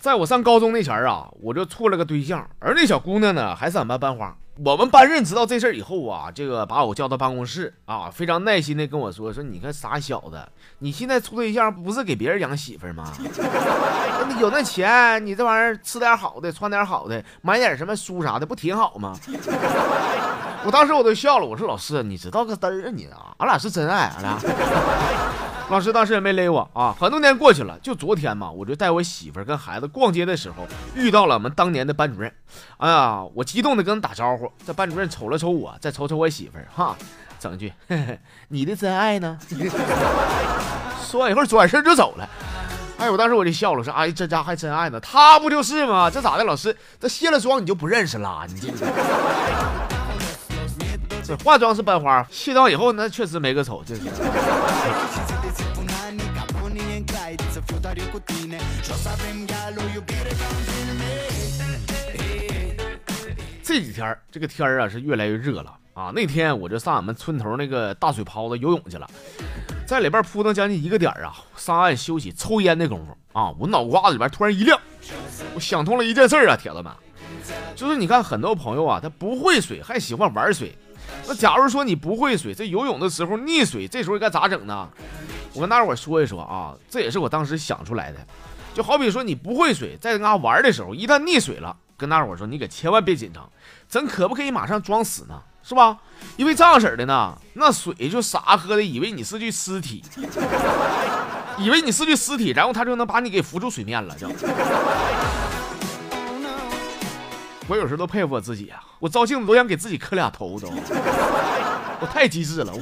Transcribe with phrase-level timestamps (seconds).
[0.00, 4.36] 在我上高中那前儿啊，我就处了个对象，而那小姑娘呢，还是俺班班花。
[4.64, 10.46] 我们班任知道这事儿以后啊，这个把我叫到办公室啊，非常耐心的跟我说说，你看傻小子，
[10.78, 13.12] 你现在处对象不是给别人养媳妇吗？
[14.38, 19.18] 有那钱，你这玩意儿吃点好的，穿点好的，买点什么书啥的，不挺好吗？
[20.64, 24.38] 我当时我都笑了，我说老师，你知道个嘚儿啊你啊，俺俩是真爱，俺俩。
[25.70, 32.32] 老师当时也没勒我啊，很多年过去了，就昨天嘛，我就带我媳妇儿跟孩子逛街的时候，遇到了我们当年的班主任。
[32.78, 36.94] 哎呀，我激动的跟他打招呼，这班主任瞅了瞅我，再瞅瞅我媳妇儿，哈，
[37.38, 37.72] 整句
[38.48, 39.38] 你的真爱呢？
[41.06, 42.28] 说完一会儿转身就走了。
[42.98, 46.10] 哎，我当时我就笑了，说哎，这家还真爱呢，他不就是吗？
[46.10, 46.76] 这咋的，老师？
[47.00, 48.44] 这卸了妆你就不认识了？
[48.48, 48.68] 你这
[51.24, 54.02] 这化妆是班花，卸妆以后那确实没个丑，这是。
[63.62, 66.12] 这几天这个天啊是越来越热了啊！
[66.14, 69.08] 那天我就上俺们村头那个大水泡子游泳去了，
[69.84, 74.78] 在里边扑腾将近一个点啊，上岸休息抽烟的功夫啊，我脑瓜子里边突然一亮，
[75.54, 76.92] 我想通了一件事啊，铁子们，
[77.74, 80.76] 就是你看很多朋友啊，他不会水还喜欢玩水，
[81.26, 84.88] 那假如说你不会水，这游泳的时候溺水，这时候该咋整呢？
[85.52, 88.18] 我跟大伙说一说啊，这也是我当时想出来的，
[88.74, 91.76] 就好比说你不会水，在那玩的时候，一旦溺水了。
[91.96, 93.48] 跟大伙说，你可千万别紧张，
[93.88, 95.40] 咱可不可以马上装死呢？
[95.62, 95.96] 是吧？
[96.36, 100.04] 因为这样式的呢，那水就傻喝的，以为你是具尸体，
[101.56, 104.14] 以为你是具尸体，然后他就能把你给浮出水面了。
[104.16, 104.28] 就，
[107.66, 112.72] 我有时候都佩服我自己啊，我照镜子都想给自己磕俩头都，我太机智了。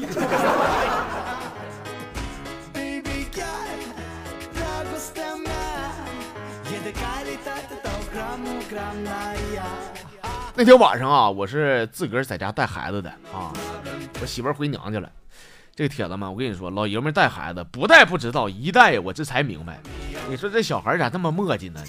[10.55, 13.52] 那天晚上啊，我是自个儿在家带孩子的啊，
[14.20, 15.08] 我媳妇儿回娘家了。
[15.74, 19.80] 这个铁子们，我跟你说，老爷们带孩子不带不知道，一带我这才明白。
[20.29, 21.80] 你说这小孩咋这么磨叽呢？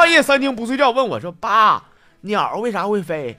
[0.00, 1.82] 半夜三更不睡觉，问我说：“爸，
[2.22, 3.38] 鸟为啥会飞？”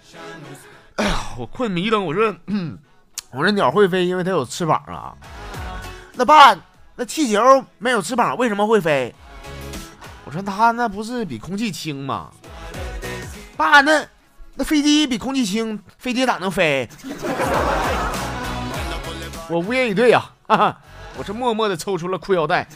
[0.97, 2.35] 哎呀，我困迷瞪，我说
[3.33, 5.17] ：“我说鸟会飞，因为它有翅膀啊。”
[6.13, 6.55] 那爸，
[6.95, 9.11] 那气球没有翅膀，为什么会飞？
[10.23, 12.29] 我说它那不是比空气轻吗？
[13.57, 14.05] 爸，那
[14.53, 16.87] 那飞机比空气轻，飞机咋能飞？
[19.49, 20.77] 我无言以对呀，哈哈，
[21.17, 22.67] 我是默默的抽出了裤腰带，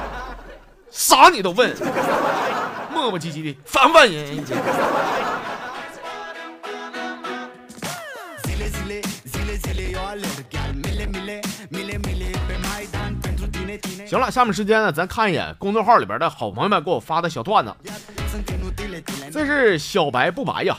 [0.92, 1.74] 啥你都问，
[3.10, 4.44] 磨磨唧唧的，烦烦人。
[14.06, 17.74] 行了，下面时间呢，咱看一眼公众号里边的好朋友们给我发的小段子。
[19.32, 20.76] 这是小白不白呀，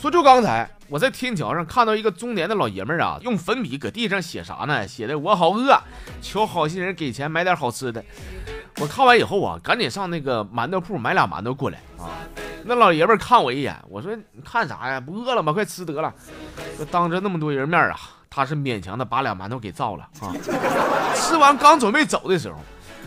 [0.00, 4.86] 说就刚才我在天桥上看到一个中年的老爷们儿啊，用粉笔搁地上写啥呢？
[4.88, 5.78] 写的我好饿，
[6.22, 8.02] 求好心人给钱买点好吃的。
[8.80, 12.10] 我看完以后啊，赶紧上那个馒头铺买俩馒头过来啊。
[12.64, 15.00] 那老爷们看我一眼，我说你看啥呀？
[15.00, 15.52] 不饿了吗？
[15.52, 16.12] 快吃得了。
[16.78, 17.98] 就当着那么多人面啊。
[18.36, 20.34] 他是勉强的把俩馒头给造了啊！
[21.14, 22.58] 吃完刚准备走的时候，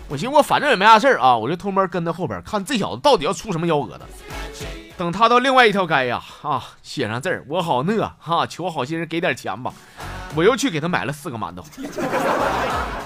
[0.08, 4.06] 我寻思我反正也没啥事啊，我就偷摸跟在后边看这小子到底要出什么幺蛾子。
[4.98, 9.74] 等他到另外一条街呀啊，写上字儿，我好饿哈，求好心人给点钱吧。
[10.36, 11.64] 我又去给他买了四个馒头。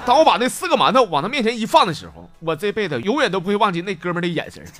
[0.05, 4.65] 当我把那四个馒头往他面前一放的时候，我这辈子永远都不会忘记那哥们的眼神。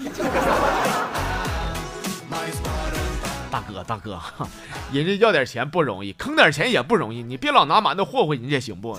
[3.51, 4.19] 大哥，大哥，
[4.93, 8.97] 人家要点钱不容易，坑点钱也不容易，你别老拿馒头霍霍人家行不？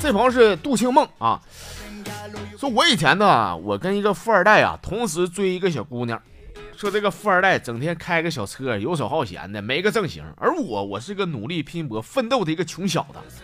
[0.00, 1.38] 这朋友是杜庆梦啊，
[2.58, 6.20] 说我以前呢，我跟一个富二代啊，同时追一个小姑娘。
[6.76, 10.24] 说这个富二代整天开个小车，游手好闲的，没个正形。
[10.38, 13.42] 而我，我是个努力拼搏、奋斗的一个穷小子。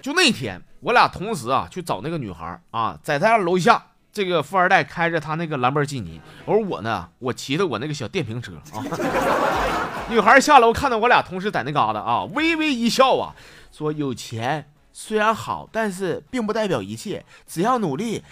[0.00, 3.80] 就那天，我俩同时啊去找那个女孩啊，在他家楼下，
[4.12, 8.82] 这个富二代开着他那个兰博基尼，而我呢，我骑着我那个小电瓶车啊。
[10.10, 13.36] 女孩下楼看到我俩同时在那嘎达啊，微微一笑啊，
[13.70, 18.22] 说：“有钱虽然好，但是并不代表一切，只要努力。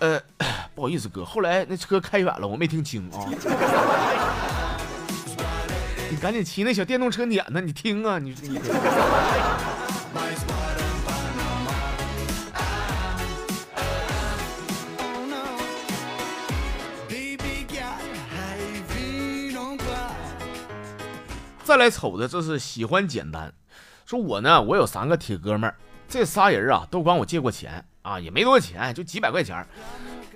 [0.00, 0.20] 呃，
[0.74, 3.24] 不好意思哥，后来那车开远了，我没听清啊。
[6.10, 8.60] 你赶紧骑那小电动车撵呢，你听啊，你你。
[21.64, 23.50] 再来瞅着，这是喜欢简单
[24.04, 25.76] 说我呢，我有三个铁哥们儿，
[26.08, 29.66] 这仨人啊都管我借过钱啊，也没多少钱，就几百块钱。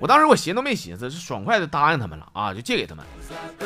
[0.01, 3.05] 我当时我寻都没寻思，是爽快的答应他们了啊，就借给他们。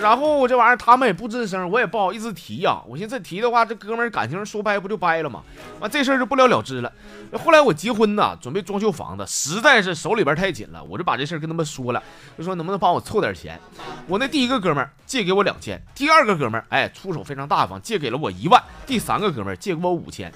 [0.00, 2.81] 然后这玩意儿他们也不吱声，我也不好意思提呀。
[2.87, 5.43] 我寻思提的话，这哥们儿感情说掰不就掰了吗？
[5.81, 6.93] 完这事儿就不了了之了。
[7.38, 12.02] 后来我结婚呢，准备装修房子，实在是手里边太紧了，我就把这事儿跟他们说了，
[12.37, 13.61] 就说能不能帮我凑点钱。
[14.06, 20.32] 我那第一个哥们儿借给我两千，第二个哥们儿哎出手非常大方，借给了我一万，第三个哥们儿借给我五千。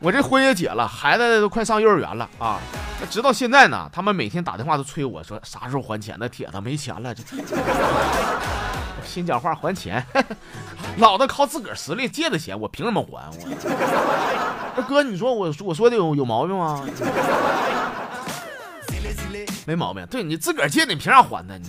[0.00, 2.58] 我这婚也结了，孩子都快上幼儿园了啊！
[3.10, 6.26] 直到现在呢，他们每天打电话都催我说啥时候还钱呢？
[6.26, 10.02] 铁子没钱了，这我心讲话还钱，
[10.96, 13.30] 老子靠自个儿实力借的钱，我凭什么还？
[14.76, 16.82] 我哥，你说我我说的有有毛病吗？
[19.66, 21.58] 没毛病，对你自个儿借的，你凭啥还呢？
[21.58, 21.68] 你。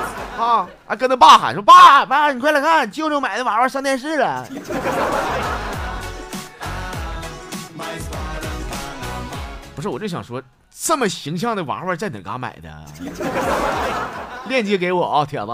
[0.41, 4.43] 啊，还跟他爸喊说：“爸爸，你快来看，舅舅买的娃娃上电视了。
[9.75, 10.41] ”不是，我就想说，
[10.71, 12.85] 这么形象的娃娃在哪嘎买的？
[14.47, 15.51] 链接给我啊，铁子。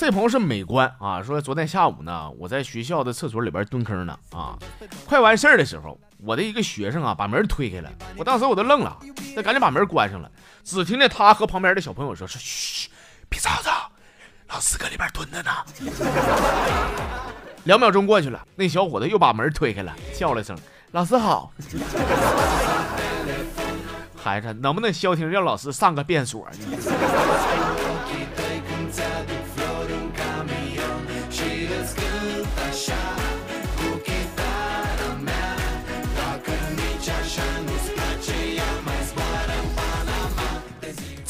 [0.00, 4.56] 这朋友是美观啊，说昨天下午呢，我在学校的厕所里边蹲坑呢啊，
[5.04, 8.98] 快完事儿的时候，我的一个学生啊把门推开了，我当时我都愣了，
[9.36, 10.30] 那赶紧把门关上了，
[10.64, 12.88] 只听见他和旁边的小朋友说：“说嘘，
[13.28, 13.92] 别吵吵。”
[14.48, 15.50] 老师搁里边蹲着呢。
[17.64, 20.56] 两秒钟过去了，那小伙子又把门推开了，叫了声
[20.92, 21.52] ：“老师好。
[24.16, 26.48] ”孩子，能不能消停，让老师上个便所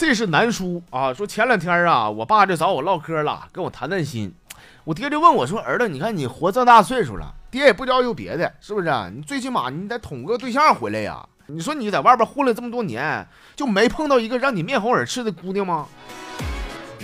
[0.01, 4.33] 这是南叔啊，说前两天啊，我爸就找我唠嗑了，跟我谈谈心。
[4.85, 8.91] 我爹就问我说：“儿子，你看你活这么大岁数了，爹也不教有别的，是不是？
[9.15, 11.23] 你最起码你得捅个对象回来呀。
[11.49, 15.87] 你说你在外边混了这么多年，就没碰到一个让你面红耳赤的姑娘吗？”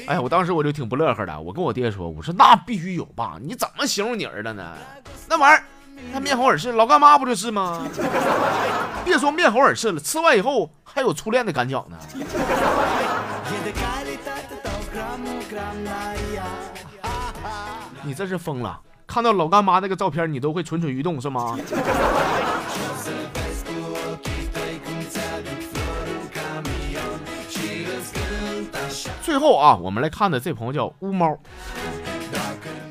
[0.08, 3.36] 哎，我当时我就挺不乐呵的，我跟我爹说：“我说那必须有吧？
[3.42, 4.72] 你怎么形容你儿子呢？
[5.28, 5.62] 那玩意儿，
[6.14, 7.86] 他面红耳赤，老干妈不就是吗？
[9.04, 11.98] 别说面红耳赤了，吃完以后。”还有初恋的感觉呢。
[18.02, 18.80] 你这是疯了！
[19.06, 21.58] 看到老干妈那个照片，你都会蠢蠢欲动是吗？
[29.22, 31.38] 最后啊，我们来看的这朋友叫乌猫，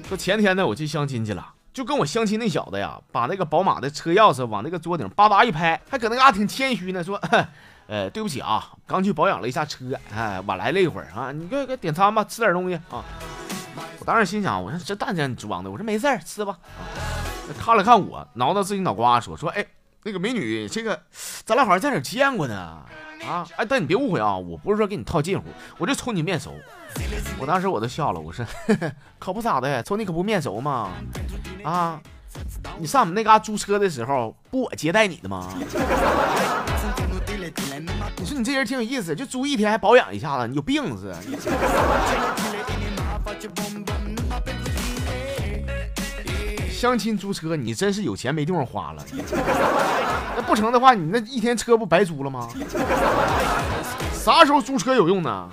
[0.08, 7.20] 说前天呢我去相亲去了，就跟我相亲那小子呀，把那个宝马的车钥匙往那个桌顶叭叭一拍，还搁那嘎挺谦虚呢，说。
[7.88, 13.04] 呃，对不起啊，刚去保养了一下车，哎，晚来了一会儿啊，你给给点餐吧，吃点东西啊。
[14.00, 16.58] 我当时心想，我说这蛋你装的，我说没事儿，吃吧。
[17.60, 19.66] 看了看我，挠挠自己脑瓜，说说，哎，
[20.04, 21.00] 那个美女，这个
[21.44, 22.82] 咱俩好像在哪见过呢？
[23.28, 25.46] 啊，哎，但你别误会啊，我不是说给你套近乎，
[25.78, 26.54] 我就瞅你面熟。
[27.40, 28.46] 我当时我都笑了，我说，
[29.20, 30.92] 可不咋的，瞅你可不面熟吗？
[31.64, 32.00] 啊，
[32.78, 35.54] 你上我们那嘎租车的时候，不我接待你的吗？
[38.38, 41.14] 你这人挺有意思，就租一天还保养一下子，你有病是？
[46.70, 49.04] 相亲租车，你真是有钱没地方花了。
[50.36, 52.50] 那不成的话，你那一天车不白租了吗？
[54.14, 55.50] 啥时候租车有用呢？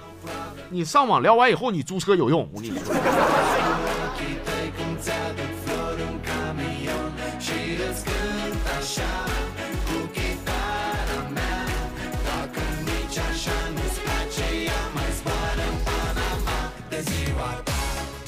[0.69, 2.95] 你上网聊完以后，你租车有用，我跟你说。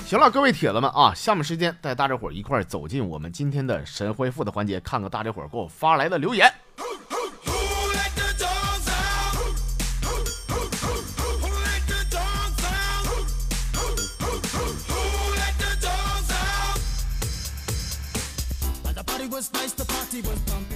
[0.07, 6.53] 行了，各位铁子们啊，下面时间带大家伙一块走进我们今天的神回复的环节，看看大家伙给我发来的留言。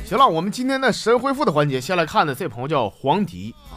[0.04, 3.76] 行了，我们今天的神回复的环节，先来看的这朋友叫黄迪啊，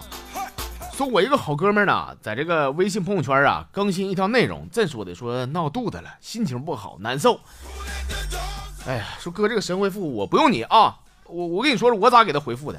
[1.01, 7.39] 说我一个好哥们呢，在这个微信朋友圈啊更新一条内容，这说的说闹肚子了，心情不好，难受。
[8.85, 12.77] 哎呀，说哥这个神回复我不用你啊，我我跟你说说我咋给他回复的，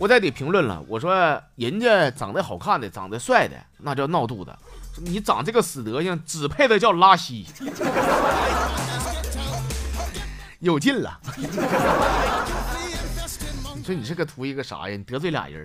[0.00, 4.52] 我在底评论了，我说人家长得好看的，长得帅的，那叫闹肚子，
[4.96, 7.46] 你长这个死德行，只配的叫拉稀，
[10.58, 11.20] 有劲了。
[13.76, 14.96] 你说你是个图一个啥呀？
[14.96, 15.64] 你得罪俩人。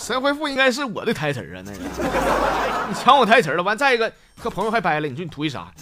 [0.00, 1.78] 神回复应该是我的台词啊，那个
[2.88, 3.62] 你抢我台词了。
[3.62, 5.70] 完再一个和朋友还掰了，你说你图一啥？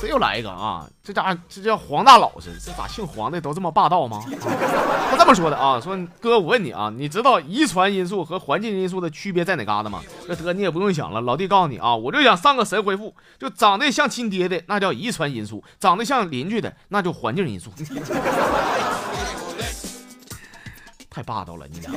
[0.00, 0.86] 这又来一个啊！
[1.02, 4.22] 这家这叫黄大老实，这咋姓黄的都这么霸道吗？
[5.10, 10.02] 他这么说的啊，说哥，我问你啊，你知道遗传因素和环境因素的区别在哪嘎达吗？
[10.28, 17.72] 这哥你也不用想了，老弟告诉你啊，我就想上个神回复，就长得像亲爹的那叫遗传因素，长得像邻居的那就环境因素。
[21.14, 21.92] 太霸道了，你俩，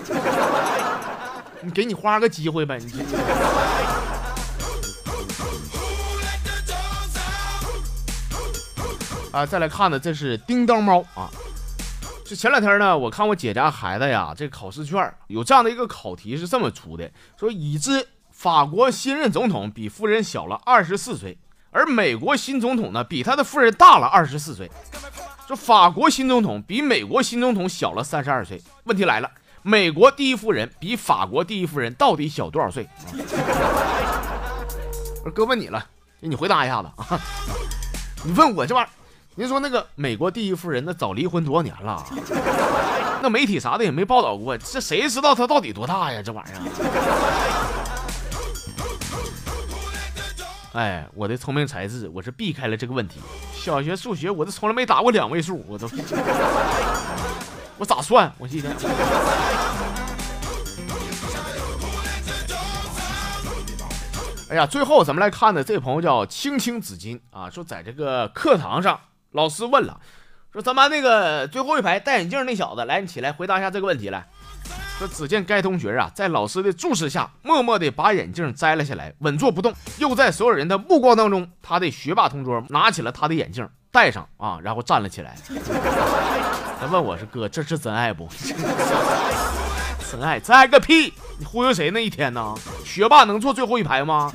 [1.62, 3.04] 你给你花个机会呗，你。
[9.32, 11.32] 啊，再来看的这是叮当猫啊，
[12.24, 17.10] 这前两天呢，我看我姐家孩子呀，这考试卷有这样的一个考题是这么出的，
[17.40, 21.40] 说已知法国新任总统比夫人小了二十四岁，
[21.72, 24.70] 而美国新总统呢比他的夫人大了二十四岁，
[25.48, 28.62] 说法国新总统比美国新总统小了三十二岁。
[28.86, 29.30] 问题来了，
[29.62, 32.88] 美国第一夫人比法国第一夫人到底小多少岁？
[35.36, 35.86] 哥问你了，
[36.22, 37.20] 你回答一下子啊，
[38.24, 38.90] 你问我这玩意儿。
[39.36, 42.04] 您说那个美国第一夫人那早离婚多少年了？
[43.22, 46.24] 那媒体啥的也没报道过，这谁知道她到底多大呀？
[46.24, 46.58] 这玩意儿。
[50.78, 53.20] 哎，我的聪明才智，我是避开了这个问题。
[53.52, 55.90] 小学数学我都从来没打过两位数，我都，
[57.80, 58.32] 我咋算？
[58.38, 58.70] 我记得。
[64.52, 69.00] 哎呀，最后咱们来看的这位朋友叫青青紫金啊，说在这个课堂上。
[69.32, 70.00] 老师问了，
[70.54, 74.28] 说咱班那个最后一排戴眼镜那小子，来，你起来回答一下这个问题来。
[74.98, 79.74] 说只见该同学啊，在老师的注视下，默默地把眼镜摘了下来，稳坐不动。
[80.00, 85.36] 又在所有人的目光当中，他的学霸同桌拿起了他的眼镜，戴上啊，然后站了起来。
[86.80, 88.28] 他问我是哥，这是真爱不？
[90.12, 90.40] 真爱？
[90.40, 91.14] 真爱个屁！
[91.38, 92.56] 你忽悠谁呢一天呢？
[92.86, 94.32] 学霸能坐最后一排吗？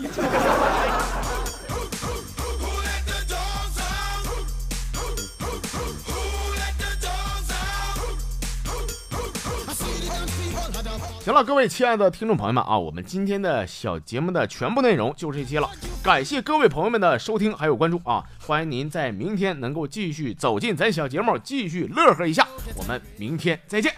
[11.24, 15.70] 行了，各位亲爱的听众朋友们啊，我们今天的小节目的全部内容就这些了。
[16.02, 18.24] 感谢各位朋友们的收听还有关注啊！
[18.44, 22.48] 欢迎您在明天能够继续走进咱小节目，继续乐呵一下。
[22.74, 23.94] 我们明天再见。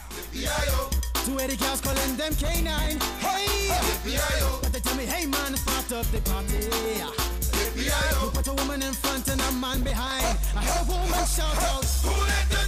[7.64, 8.30] FBI, yo.
[8.30, 10.38] Put a woman in front and a man behind.
[10.54, 11.84] I hear a woman shout out.
[12.50, 12.63] them